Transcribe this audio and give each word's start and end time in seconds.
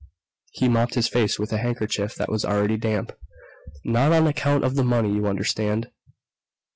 He 0.53 0.67
mopped 0.67 0.95
his 0.95 1.07
face 1.07 1.37
with 1.37 1.53
a 1.53 1.59
handkerchief 1.59 2.15
that 2.15 2.27
was 2.31 2.43
already 2.43 2.75
damp. 2.75 3.11
"Not 3.85 4.11
on 4.11 4.25
account 4.25 4.63
of 4.63 4.73
the 4.73 4.83
money, 4.83 5.13
you 5.13 5.27
understand. 5.27 5.91